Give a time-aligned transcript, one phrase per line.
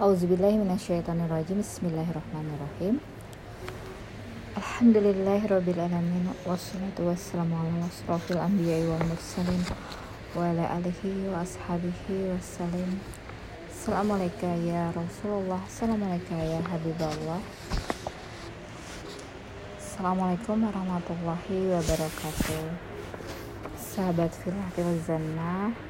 [0.00, 3.04] Auzubillahiminasyaitonirrajim Bismillahirrahmanirrahim.
[4.56, 9.60] Alhamdulillahirrabbilalamin Wassalatu wassalamu ala asrafil anbiya wal mursalin
[10.32, 12.96] Wa ala alihi wa ashabihi wassalim
[13.68, 15.60] Assalamualaikum ya Rasulullah.
[15.68, 17.44] Assalamualaikum ya Habibullah.
[19.76, 22.72] Assalamualaikum warahmatullahi wabarakatuh.
[23.76, 25.89] Sahabat Filahtil Zannah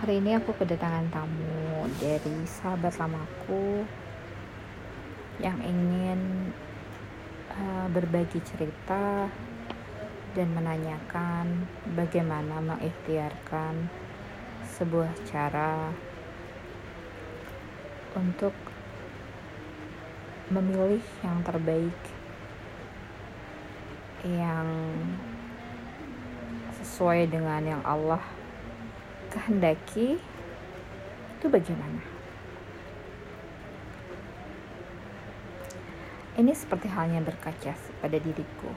[0.00, 3.84] Hari ini aku kedatangan tamu dari sahabat lamaku
[5.44, 6.48] yang ingin
[7.52, 9.28] uh, berbagi cerita
[10.32, 13.92] dan menanyakan bagaimana mengikhtiarkan
[14.72, 15.92] sebuah cara
[18.16, 18.56] untuk
[20.48, 22.00] memilih yang terbaik
[24.24, 24.64] yang
[26.80, 28.39] sesuai dengan yang Allah
[29.30, 30.18] kehendaki
[31.40, 32.02] itu bagaimana?
[36.36, 38.70] Ini seperti halnya berkaca pada diriku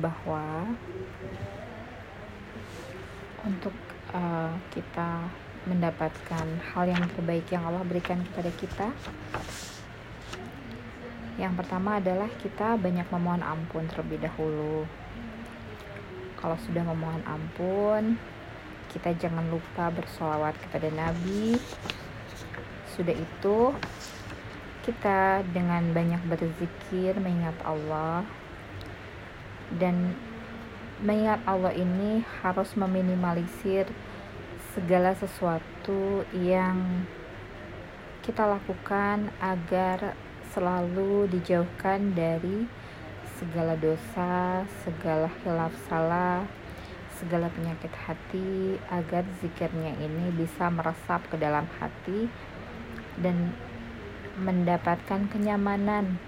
[0.00, 0.72] bahwa
[3.42, 3.74] untuk
[4.14, 5.28] uh, kita
[5.68, 8.88] mendapatkan hal yang terbaik yang Allah berikan kepada kita
[11.40, 14.84] yang pertama adalah kita banyak memohon ampun terlebih dahulu
[16.42, 18.18] kalau sudah memohon ampun
[18.92, 21.56] kita jangan lupa bersolawat kepada Nabi.
[22.92, 23.72] Sudah itu
[24.84, 28.28] kita dengan banyak berzikir mengingat Allah.
[29.72, 30.12] Dan
[31.00, 33.88] mengingat Allah ini harus meminimalisir
[34.76, 37.08] segala sesuatu yang
[38.20, 40.12] kita lakukan agar
[40.52, 42.68] selalu dijauhkan dari
[43.42, 46.46] segala dosa, segala hilaf salah,
[47.18, 52.30] segala penyakit hati agar zikirnya ini bisa meresap ke dalam hati
[53.18, 53.50] dan
[54.38, 56.22] mendapatkan kenyamanan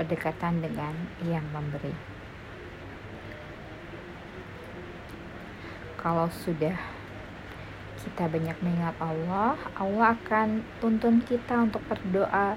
[0.00, 0.96] berdekatan dengan
[1.28, 1.92] yang memberi.
[6.00, 6.76] Kalau sudah
[8.00, 12.56] kita banyak mengingat Allah, Allah akan tuntun kita untuk berdoa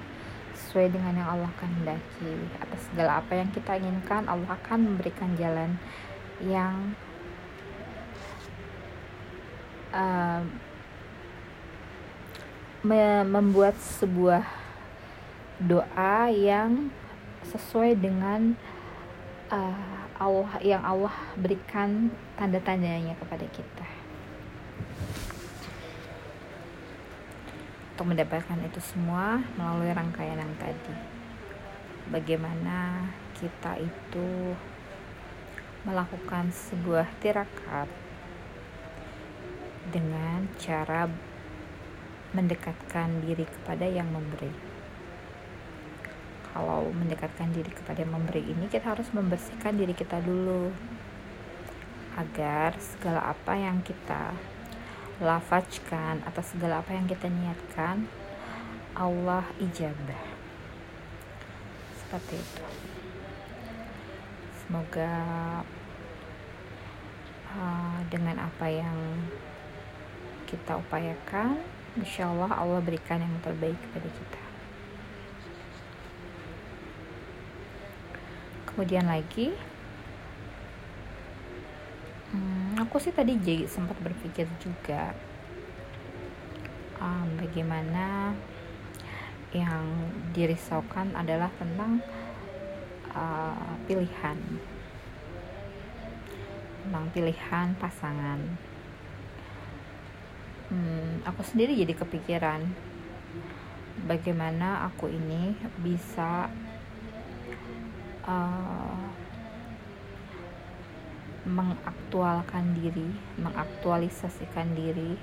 [0.68, 5.80] sesuai dengan yang Allah kehendaki atas segala apa yang kita inginkan Allah akan memberikan jalan
[6.44, 6.92] yang
[9.96, 10.44] uh,
[12.84, 14.44] me membuat sebuah
[15.56, 16.92] doa yang
[17.48, 18.52] sesuai dengan
[19.48, 23.97] uh, Allah yang Allah berikan tanda-tandanya kepada kita.
[27.98, 30.94] Untuk mendapatkan itu semua melalui rangkaian yang tadi.
[32.14, 34.54] Bagaimana kita itu
[35.82, 37.90] melakukan sebuah tirakat
[39.90, 41.10] dengan cara
[42.38, 44.54] mendekatkan diri kepada yang memberi.
[46.54, 50.70] Kalau mendekatkan diri kepada yang memberi ini kita harus membersihkan diri kita dulu
[52.14, 54.38] agar segala apa yang kita
[55.18, 58.06] lafazkan atas segala apa yang kita niatkan
[58.94, 60.24] Allah ijabah.
[61.98, 62.64] Seperti itu.
[64.62, 65.14] Semoga
[67.50, 68.98] uh, dengan apa yang
[70.46, 71.60] kita upayakan
[71.98, 74.42] insya Allah Allah berikan yang terbaik kepada kita.
[78.70, 79.50] Kemudian lagi
[82.88, 85.12] aku sih tadi jadi sempat berpikir juga
[86.96, 88.32] um, bagaimana
[89.52, 92.00] yang dirisaukan adalah tentang
[93.12, 94.40] uh, pilihan.
[96.80, 98.40] Tentang pilihan pasangan.
[100.72, 102.72] Hmm, aku sendiri jadi kepikiran
[104.08, 105.52] bagaimana aku ini
[105.84, 106.48] bisa
[108.24, 109.27] uh,
[111.46, 115.14] mengaktualkan diri, mengaktualisasikan diri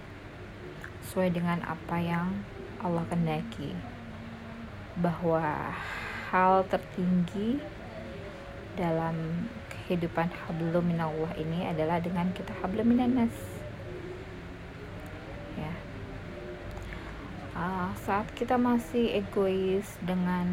[1.04, 2.28] sesuai dengan apa yang
[2.80, 3.76] Allah kendaki.
[4.96, 5.76] Bahwa
[6.32, 7.60] hal tertinggi
[8.76, 9.48] dalam
[9.86, 13.34] kehidupan hablum minallah ini adalah dengan kita hablum minanas.
[15.56, 15.74] Ya.
[17.56, 20.48] Uh, saat kita masih egois dengan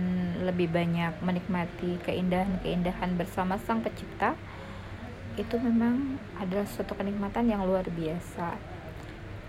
[0.47, 4.39] lebih banyak menikmati keindahan-keindahan bersama Sang Pencipta,
[5.41, 8.57] itu memang adalah suatu kenikmatan yang luar biasa.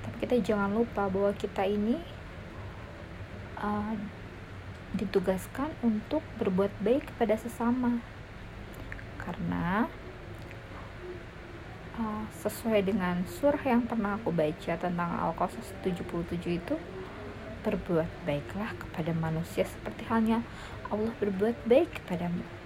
[0.04, 2.00] Tapi kita jangan lupa bahwa kita ini
[3.60, 3.96] uh,
[4.96, 8.00] ditugaskan untuk berbuat baik kepada sesama.
[9.20, 9.92] Karena
[12.00, 16.76] uh, sesuai dengan surah yang pernah aku baca tentang Al-Qasas 77 itu
[17.64, 20.44] berbuat baiklah kepada manusia seperti halnya.
[20.88, 22.64] Allah berbuat baik kepadamu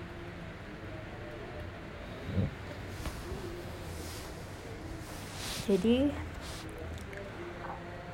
[5.68, 6.08] jadi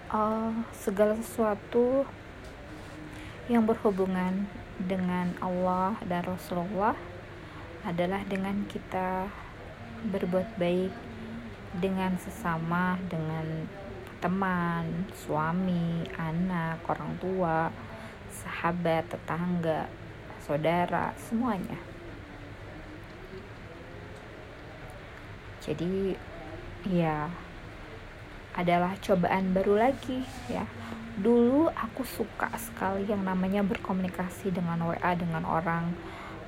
[0.09, 2.01] uh, segala sesuatu
[3.45, 4.49] yang berhubungan
[4.81, 6.97] dengan Allah dan Rasulullah
[7.85, 9.29] adalah dengan kita
[10.09, 10.89] berbuat baik
[11.77, 13.69] dengan sesama, dengan
[14.17, 17.69] teman, suami, anak, orang tua,
[18.33, 19.85] sahabat, tetangga,
[20.41, 21.77] saudara, semuanya.
[25.61, 26.17] Jadi
[26.89, 27.31] ya
[28.53, 30.65] adalah cobaan baru lagi ya.
[31.13, 35.93] Dulu aku suka sekali yang namanya berkomunikasi dengan WA dengan orang.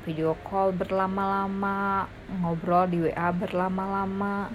[0.05, 4.53] Video call berlama-lama ngobrol di WA berlama-lama.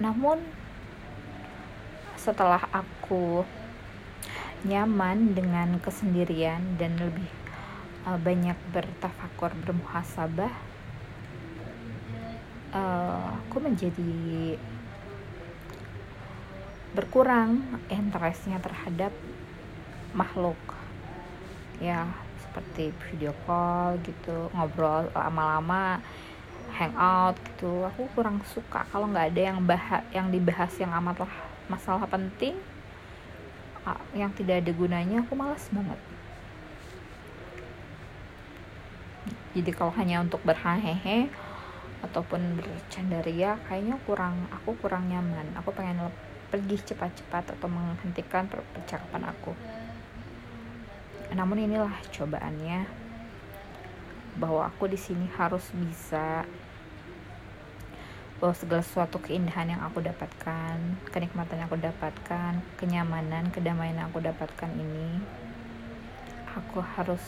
[0.00, 0.44] Namun
[2.20, 3.44] setelah aku
[4.68, 7.30] nyaman dengan kesendirian dan lebih
[8.04, 10.50] uh, banyak bertafakur bermuhasabah
[12.74, 14.56] uh, aku menjadi
[16.96, 19.12] berkurang interestnya terhadap
[20.16, 20.58] makhluk.
[21.78, 22.08] Ya
[22.48, 26.00] seperti video call gitu ngobrol lama-lama
[26.74, 27.86] hangout gitu.
[27.92, 28.84] Aku kurang suka.
[28.88, 31.30] Kalau nggak ada yang bahas yang dibahas yang amatlah
[31.68, 32.56] masalah penting
[34.12, 35.96] yang tidak ada gunanya aku malas banget.
[39.56, 41.32] Jadi kalau hanya untuk berhahehe
[42.04, 45.56] ataupun bercandaria kayaknya kurang aku kurang nyaman.
[45.56, 46.12] Aku pengen
[46.48, 49.52] pergi cepat-cepat atau menghentikan percakapan aku.
[51.32, 52.88] Namun inilah cobaannya
[54.40, 56.46] bahwa aku di sini harus bisa
[58.38, 60.78] bahwa segala sesuatu keindahan yang aku dapatkan,
[61.10, 65.18] kenikmatan yang aku dapatkan, kenyamanan, kedamaian yang aku dapatkan ini,
[66.54, 67.24] aku harus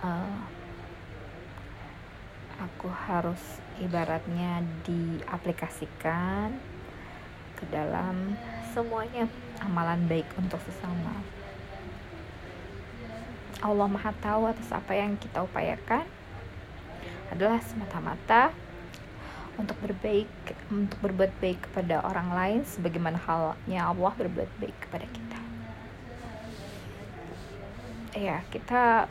[0.00, 0.40] uh,
[2.64, 6.56] aku harus ibaratnya diaplikasikan
[7.58, 8.36] ke dalam
[8.74, 9.30] semuanya
[9.62, 11.14] amalan baik untuk sesama.
[13.64, 16.04] Allah Maha Tahu atas apa yang kita upayakan
[17.32, 18.52] adalah semata-mata
[19.54, 20.28] untuk berbaik
[20.68, 25.38] untuk berbuat baik kepada orang lain sebagaimana halnya Allah berbuat baik kepada kita.
[28.14, 29.10] Ya, kita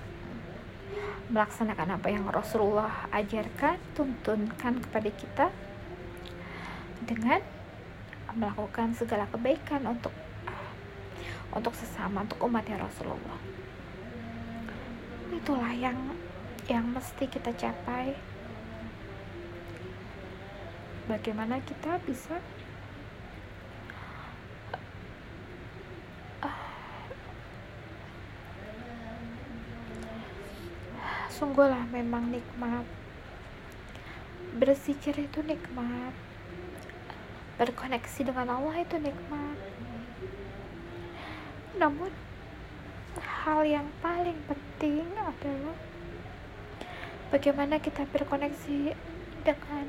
[1.32, 5.46] melaksanakan apa yang Rasulullah ajarkan, tuntunkan kepada kita
[7.08, 7.42] dengan
[8.34, 10.12] melakukan segala kebaikan untuk
[11.54, 13.38] untuk sesama untuk umatnya Rasulullah.
[15.30, 15.98] Itulah yang
[16.66, 18.18] yang mesti kita capai.
[21.04, 22.40] Bagaimana kita bisa
[31.28, 32.88] sungguhlah memang nikmat.
[34.58, 36.33] Berzikir itu nikmat
[37.58, 39.58] berkoneksi dengan Allah itu nikmat
[41.78, 42.12] namun
[43.20, 45.78] hal yang paling penting adalah
[47.34, 48.94] bagaimana kita berkoneksi
[49.44, 49.86] dengan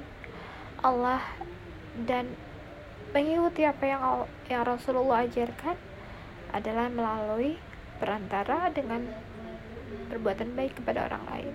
[0.85, 1.23] Allah
[2.09, 2.35] dan
[3.15, 4.03] mengikuti apa yang
[4.51, 5.79] yang Rasulullah ajarkan
[6.51, 7.57] adalah melalui
[8.03, 9.07] perantara dengan
[10.11, 11.55] perbuatan baik kepada orang lain.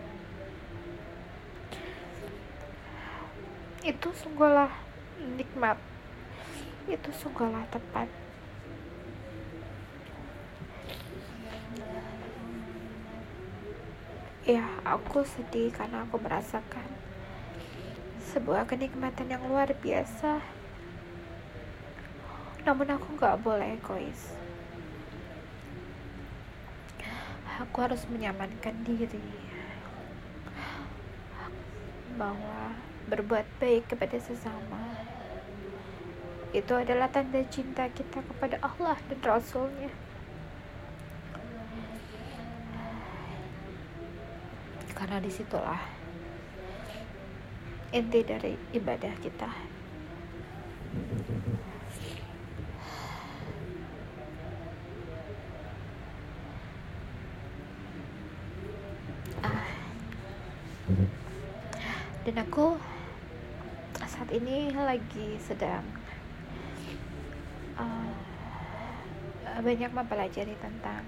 [3.84, 4.72] Itu sungguhlah
[5.20, 5.76] nikmat
[6.90, 8.10] itu sungguhlah tepat
[14.50, 16.90] ya aku sedih karena aku merasakan
[18.30, 20.42] sebuah kenikmatan yang luar biasa.
[22.62, 24.38] Namun aku gak boleh egois.
[27.62, 29.22] Aku harus menyamankan diri.
[32.18, 32.74] Bahwa
[33.10, 35.10] berbuat baik kepada sesama
[36.50, 39.94] itu adalah tanda cinta kita kepada Allah dan Rasulnya
[44.98, 45.80] karena di situlah
[47.94, 49.50] inti dari ibadah kita
[59.46, 59.66] ah.
[62.26, 62.76] dan aku
[64.04, 65.86] saat ini lagi sedang
[67.80, 68.12] uh,
[69.58, 71.04] banyak mempelajari tentang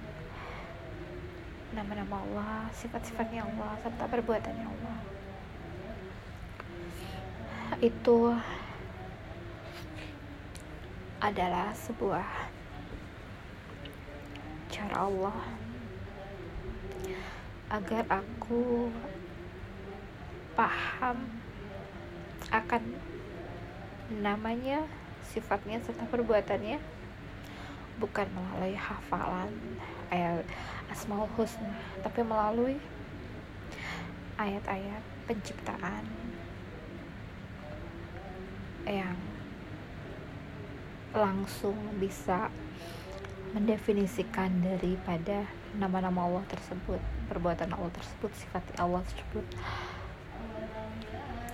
[1.71, 4.97] nama-nama Allah, sifat-sifatnya Allah, serta perbuatannya Allah.
[7.81, 8.35] itu
[11.17, 12.27] adalah sebuah
[14.69, 15.39] cara Allah
[17.71, 18.91] agar aku
[20.53, 21.25] paham
[22.51, 22.83] akan
[24.19, 24.83] namanya,
[25.23, 27.00] sifatnya serta perbuatannya
[28.01, 29.53] bukan melalui hafalan
[30.09, 30.41] ayat
[30.89, 32.81] Asmaul Husna, tapi melalui
[34.41, 36.03] ayat-ayat penciptaan
[38.89, 39.15] yang
[41.13, 42.49] langsung bisa
[43.53, 45.45] mendefinisikan daripada
[45.77, 49.45] nama-nama Allah tersebut, perbuatan Allah tersebut, sifat Allah tersebut.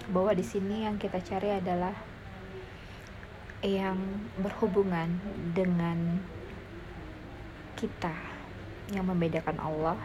[0.08, 1.94] Bahwa di sini yang kita cari adalah
[3.66, 3.98] yang
[4.38, 5.18] berhubungan
[5.52, 6.22] dengan
[7.78, 8.12] kita
[8.90, 10.02] yang membedakan Allah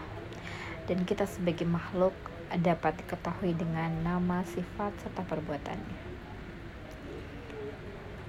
[0.84, 2.12] dan kita sebagai makhluk
[2.52, 5.98] dapat diketahui dengan nama, sifat, serta perbuatannya.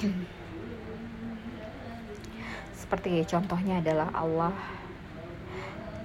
[2.93, 4.53] seperti contohnya adalah Allah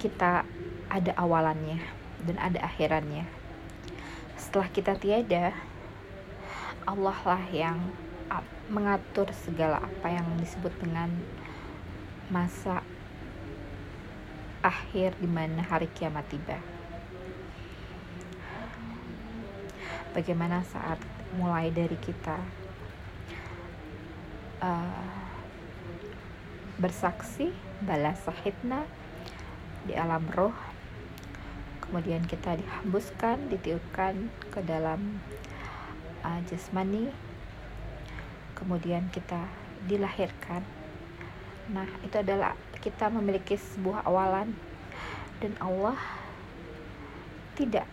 [0.01, 0.41] kita
[0.89, 1.77] ada awalannya
[2.25, 3.29] dan ada akhirannya
[4.41, 5.53] setelah kita tiada
[6.89, 7.77] Allah lah yang
[8.73, 11.13] mengatur segala apa yang disebut dengan
[12.33, 12.81] masa
[14.59, 16.59] akhir di mana hari kiamat tiba.
[20.11, 20.99] Bagaimana saat
[21.37, 22.41] mulai dari kita
[24.63, 25.19] uh,
[26.79, 27.51] bersaksi
[27.83, 28.87] balas sahidna
[29.85, 30.55] di alam roh
[31.83, 35.19] kemudian kita dihembuskan ditiupkan ke dalam
[36.23, 37.11] uh, jasmani
[38.55, 39.47] kemudian kita
[39.87, 40.63] dilahirkan
[41.69, 44.55] nah itu adalah kita memiliki sebuah awalan.
[45.39, 45.95] Dan Allah
[47.55, 47.87] tidak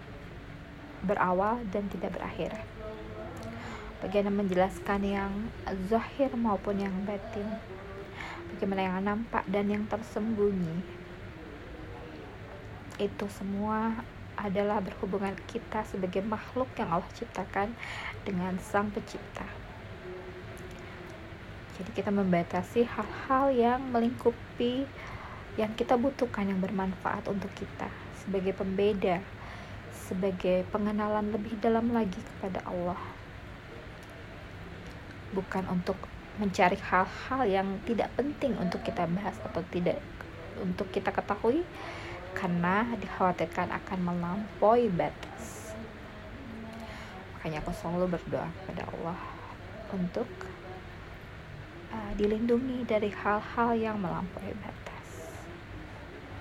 [1.07, 2.51] berawal dan tidak berakhir.
[4.03, 5.33] Bagaimana menjelaskan yang
[5.87, 7.47] zahir maupun yang batin.
[8.55, 10.83] Bagaimana yang nampak dan yang tersembunyi.
[12.99, 14.03] Itu semua
[14.37, 17.73] adalah berhubungan kita sebagai makhluk yang Allah ciptakan
[18.23, 19.66] dengan Sang Pencipta.
[21.77, 24.89] Jadi kita membatasi hal-hal yang melingkupi
[25.57, 27.89] yang kita butuhkan yang bermanfaat untuk kita
[28.21, 29.21] sebagai pembeda,
[29.93, 33.01] sebagai pengenalan lebih dalam lagi kepada Allah.
[35.33, 35.97] Bukan untuk
[36.37, 40.01] mencari hal-hal yang tidak penting untuk kita bahas atau tidak
[40.61, 41.65] untuk kita ketahui
[42.37, 45.73] karena dikhawatirkan akan melampaui batas.
[47.37, 49.19] Makanya aku selalu berdoa kepada Allah
[49.97, 50.29] untuk
[51.97, 55.09] uh, dilindungi dari hal-hal yang melampaui batas.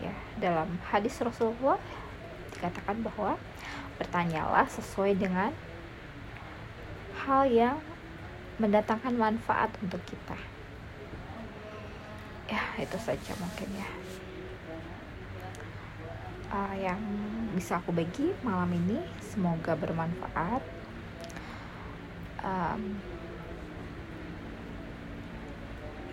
[0.04, 0.12] Ya,
[0.44, 1.80] dalam hadis Rasulullah
[2.52, 3.40] dikatakan bahwa
[3.96, 5.56] bertanyalah sesuai dengan
[7.24, 7.80] hal yang
[8.60, 10.36] mendatangkan manfaat untuk kita.
[12.46, 13.90] Ya itu saja mungkin ya.
[16.56, 17.02] Uh, yang
[17.58, 20.62] bisa aku bagi malam ini semoga bermanfaat.
[22.46, 23.02] Um,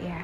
[0.02, 0.22] ya.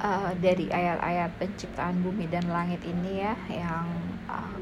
[0.00, 3.84] Uh, dari ayat-ayat penciptaan bumi dan langit ini ya yang
[4.32, 4.56] uh,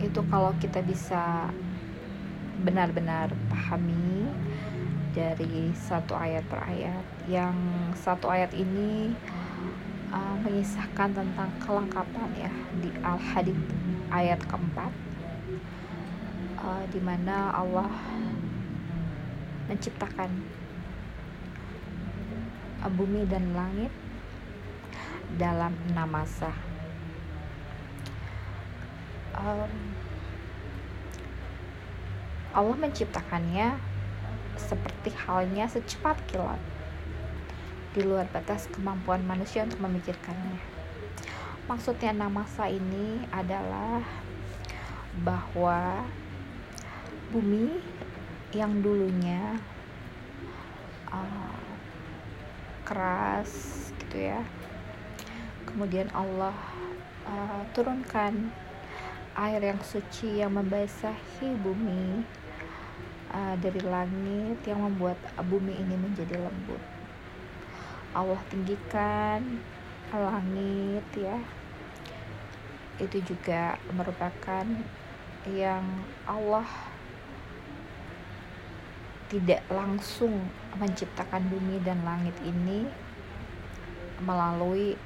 [0.00, 1.52] itu kalau kita bisa
[2.64, 4.32] benar-benar pahami
[5.12, 7.04] dari satu ayat per ayat.
[7.28, 7.56] Yang
[8.00, 9.12] satu ayat ini
[10.12, 13.58] uh, mengisahkan tentang kelengkapan ya di al hadid
[14.08, 14.92] ayat keempat
[16.62, 17.90] uh, di mana Allah
[19.68, 20.30] menciptakan
[22.88, 23.92] bumi dan langit
[25.36, 26.48] dalam enam masa
[29.38, 29.72] um,
[32.56, 33.76] Allah menciptakannya
[34.58, 36.58] seperti halnya secepat kilat
[37.94, 40.58] di luar batas kemampuan manusia untuk memikirkannya.
[41.70, 44.02] Maksudnya namasa ini adalah
[45.22, 46.02] bahwa
[47.30, 47.78] bumi
[48.56, 49.60] yang dulunya
[51.12, 51.60] uh,
[52.84, 53.52] keras
[54.04, 54.40] gitu ya
[55.68, 56.56] kemudian Allah
[57.28, 58.48] uh, turunkan
[59.38, 62.26] air yang suci yang membasahi bumi
[63.30, 65.14] uh, dari langit yang membuat
[65.46, 66.82] bumi ini menjadi lembut.
[68.16, 69.62] Allah tinggikan
[70.10, 71.38] langit ya.
[72.98, 74.66] Itu juga merupakan
[75.46, 75.86] yang
[76.26, 76.66] Allah
[79.28, 80.32] tidak langsung
[80.80, 82.88] menciptakan bumi dan langit ini
[84.24, 84.96] melalui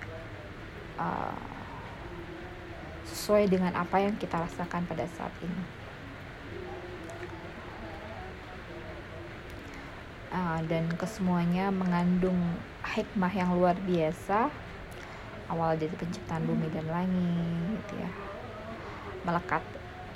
[0.97, 1.37] uh,
[3.11, 5.65] sesuai dengan apa yang kita rasakan pada saat ini.
[10.33, 14.49] Uh, dan kesemuanya mengandung hikmah yang luar biasa
[15.53, 18.11] awal dari penciptaan bumi dan langit ya
[19.29, 19.61] melekat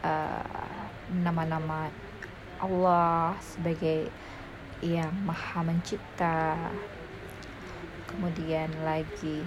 [0.00, 0.80] uh,
[1.20, 1.92] nama-nama
[2.60, 4.08] Allah sebagai
[4.84, 6.56] yang maha mencipta.
[8.06, 9.44] Kemudian lagi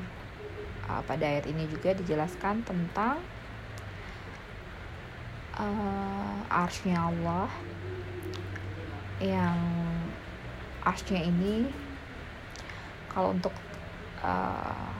[0.88, 3.20] uh, pada ayat ini juga dijelaskan tentang
[5.58, 7.50] uh, arsnya Allah
[9.18, 9.58] yang
[10.86, 11.87] arsnya ini
[13.12, 13.52] kalau untuk
[14.22, 14.92] uh,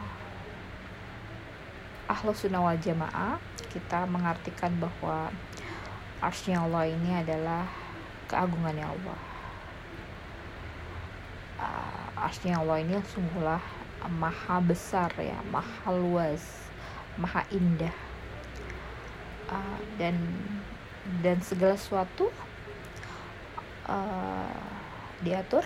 [2.09, 3.37] ahlu sunnah wal jamaah
[3.69, 5.29] kita mengartikan bahwa
[6.25, 7.69] arsnya Allah ini adalah
[8.27, 9.21] keagungannya Allah.
[11.59, 13.61] Uh, arsnya Allah ini sungguhlah
[14.09, 16.71] maha besar ya maha luas
[17.21, 17.95] maha indah.
[19.49, 20.17] Uh, dan
[21.25, 22.29] dan segala sesuatu
[23.89, 24.61] uh,
[25.25, 25.65] diatur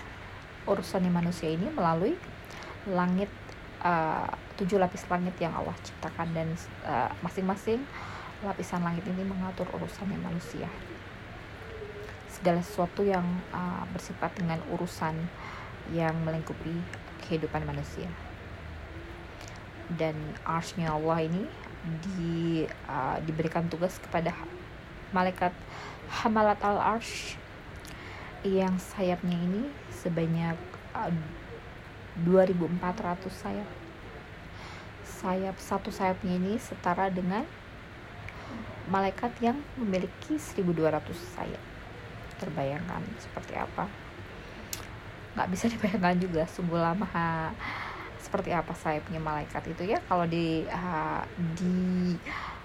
[0.63, 2.15] urusannya manusia ini melalui
[2.89, 3.31] langit
[3.83, 4.27] uh,
[4.59, 6.47] tujuh lapis langit yang Allah ciptakan dan
[7.23, 8.13] masing-masing uh,
[8.43, 10.67] lapisan langit ini mengatur urusannya manusia.
[12.27, 13.23] Segala sesuatu yang
[13.55, 15.15] uh, bersifat dengan urusan
[15.95, 16.75] yang melingkupi
[17.23, 18.11] kehidupan manusia.
[19.95, 21.43] Dan arsnya Allah ini
[21.83, 24.35] di, uh, diberikan tugas kepada
[25.15, 25.55] malaikat
[26.11, 27.39] hamalat al arsh
[28.43, 30.59] yang sayapnya ini sebanyak
[30.91, 31.11] uh,
[32.21, 33.69] 2400 sayap.
[35.03, 37.47] Sayap satu sayapnya ini setara dengan
[38.85, 41.63] malaikat yang memiliki 1200 sayap.
[42.37, 43.89] Terbayangkan seperti apa?
[45.33, 47.09] Nggak bisa dibayangkan juga sungguh lama
[48.21, 49.99] seperti apa sayapnya malaikat itu ya?
[50.05, 51.23] Kalau di uh,
[51.57, 52.13] di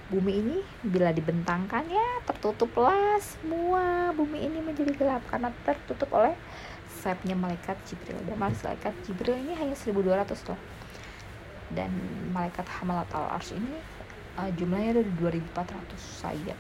[0.09, 6.33] bumi ini bila dibentangkan ya tertutuplah semua bumi ini menjadi gelap karena tertutup oleh
[6.99, 8.19] sayapnya malaikat Jibril.
[8.27, 10.61] Dan malaikat Jibril ini hanya 1200 loh
[11.73, 11.93] dan
[12.33, 13.77] malaikat hamalat al arsh ini
[14.41, 15.69] uh, jumlahnya ada 2400
[16.01, 16.59] sayap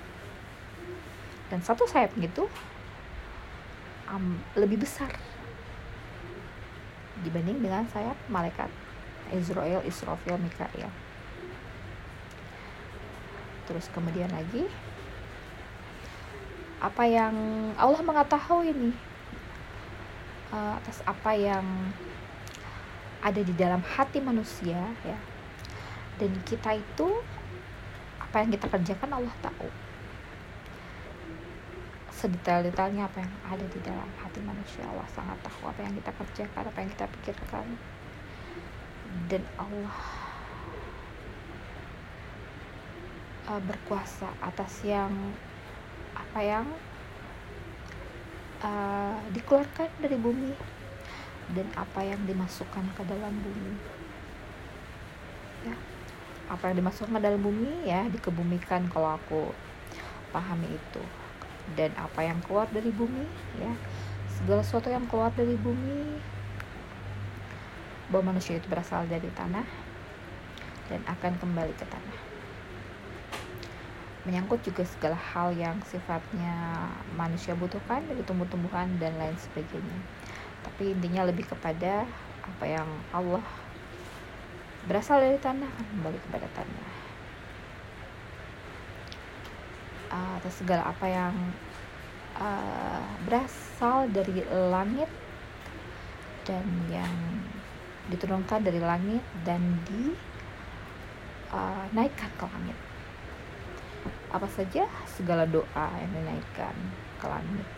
[1.49, 2.45] dan satu sayap gitu
[4.13, 5.09] um, lebih besar
[7.25, 8.71] dibanding dengan sayap malaikat
[9.29, 10.89] Israel, Israfil, Mikael.
[13.69, 14.65] Terus kemudian lagi
[16.79, 17.35] apa yang
[17.75, 18.95] Allah mengetahui ini
[20.53, 21.65] uh, atas apa yang
[23.19, 25.19] ada di dalam hati manusia ya.
[26.19, 27.09] Dan kita itu
[28.19, 29.71] apa yang kita kerjakan Allah tahu.
[32.11, 36.65] Sedetail-detailnya apa yang ada di dalam hati manusia Allah sangat tahu apa yang kita kerjakan
[36.67, 37.67] apa yang kita pikirkan.
[39.31, 39.99] Dan Allah
[43.49, 45.11] uh, berkuasa atas yang
[46.19, 46.67] apa yang
[48.63, 50.53] uh, dikeluarkan dari bumi
[51.57, 53.73] dan apa yang dimasukkan ke dalam bumi
[55.65, 55.77] ya
[56.49, 59.53] apa yang dimasukkan ke dalam bumi ya dikebumikan kalau aku
[60.33, 61.03] pahami itu
[61.77, 63.25] dan apa yang keluar dari bumi
[63.61, 63.73] ya
[64.39, 66.21] segala sesuatu yang keluar dari bumi
[68.09, 69.67] bahwa manusia itu berasal dari tanah
[70.89, 72.28] dan akan kembali ke tanah.
[74.29, 76.85] Menyangkut juga segala hal yang sifatnya
[77.17, 79.99] manusia butuhkan dari tumbuh-tumbuhan dan lain sebagainya.
[80.61, 82.05] Tapi intinya lebih kepada
[82.45, 83.45] apa yang Allah
[84.85, 87.09] berasal dari tanah kembali kepada tanah.
[90.49, 91.35] atas segala apa yang
[92.41, 94.41] uh, berasal dari
[94.73, 95.11] langit
[96.49, 97.13] dan yang
[98.09, 99.61] diturunkan dari langit dan
[101.53, 102.88] dinaikkan uh, ke langit
[104.29, 106.75] apa saja segala doa yang dinaikkan
[107.21, 107.69] ke langit?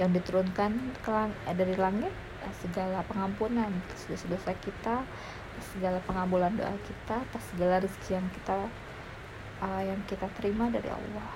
[0.00, 0.72] Yang diturunkan
[1.04, 2.12] ke lang eh, dari langit
[2.58, 5.06] segala pengampunan atas dosa-dosa kita
[5.62, 8.56] segala pengabulan doa kita atas segala rezeki yang kita
[9.62, 11.28] uh, yang kita terima dari Allah.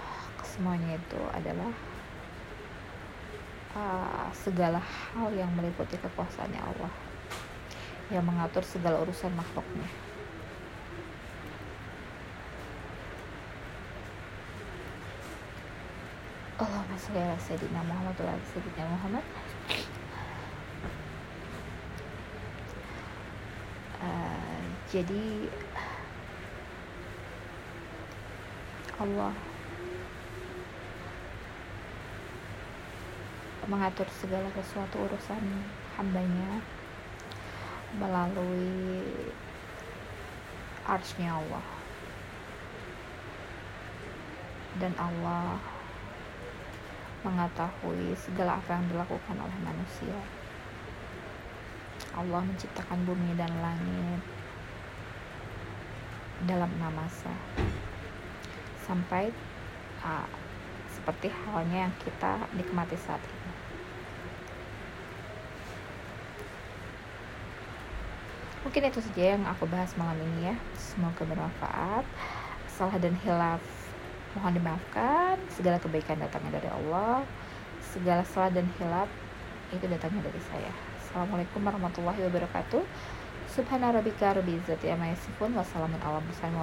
[0.42, 1.72] Semuanya itu adalah
[3.76, 6.92] uh, segala hal yang meliputi kekuasaannya Allah.
[8.10, 10.05] Yang mengatur segala urusan makhluknya.
[16.96, 17.36] Sholli ala
[17.84, 18.32] Muhammad wa
[18.88, 19.24] Muhammad.
[24.00, 25.24] Uh, jadi
[28.96, 29.32] Allah
[33.68, 35.42] mengatur segala sesuatu urusan
[36.00, 36.64] hambanya
[38.00, 39.04] melalui
[40.86, 41.66] arsnya Allah
[44.80, 45.75] dan Allah
[47.26, 50.14] mengetahui segala apa yang dilakukan oleh manusia.
[52.14, 54.22] Allah menciptakan bumi dan langit
[56.46, 57.34] dalam enam masa.
[58.86, 59.34] Sampai
[60.06, 60.28] uh,
[60.94, 63.52] seperti halnya yang kita nikmati saat ini.
[68.62, 70.56] Mungkin itu saja yang aku bahas malam ini ya.
[70.78, 72.06] Semoga bermanfaat.
[72.70, 73.75] Salah dan hilaf
[74.36, 77.24] mohon dimaafkan segala kebaikan datangnya dari Allah
[77.96, 79.08] segala salah dan hilaf
[79.72, 80.68] itu datangnya dari saya.
[81.00, 82.84] Assalamualaikum warahmatullahi wabarakatuh.
[83.48, 86.60] Subhana rabbika rabbil izzati amma yasifun wassalamun ala mursalin